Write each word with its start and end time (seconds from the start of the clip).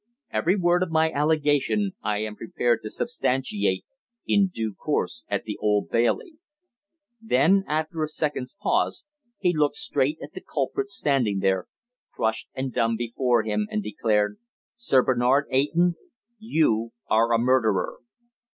Every 0.31 0.55
word 0.57 0.81
of 0.81 0.89
my 0.89 1.11
allegation 1.11 1.91
I 2.01 2.21
am 2.23 2.35
prepared 2.35 2.81
to 2.81 2.89
substantiate 2.89 3.85
in 4.25 4.47
due 4.47 4.73
course 4.73 5.25
at 5.29 5.43
the 5.43 5.59
Old 5.61 5.89
Bailey." 5.91 6.37
Then, 7.21 7.63
after 7.67 8.01
a 8.01 8.07
second's 8.07 8.55
pause, 8.59 9.05
he 9.37 9.55
looked 9.55 9.75
straight 9.75 10.17
at 10.19 10.33
the 10.33 10.41
culprit 10.41 10.89
standing 10.89 11.37
there, 11.37 11.67
crushed 12.15 12.49
and 12.55 12.73
dumb 12.73 12.97
before 12.97 13.43
him, 13.43 13.67
and 13.69 13.83
declared: 13.83 14.39
"Sir 14.75 15.03
Bernard 15.03 15.45
Eyton, 15.51 15.97
you 16.39 16.93
are 17.07 17.31
a 17.31 17.37
murderer!" 17.37 17.99